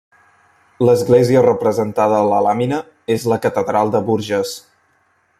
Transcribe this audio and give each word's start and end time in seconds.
L'església 0.87 1.43
representada 1.47 2.17
a 2.21 2.25
la 2.31 2.39
làmina 2.47 2.79
és 3.19 3.27
la 3.33 3.39
catedral 3.43 3.93
de 3.97 4.05
Bourges. 4.11 4.55